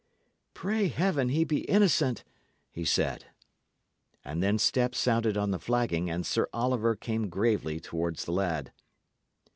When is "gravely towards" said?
7.29-8.25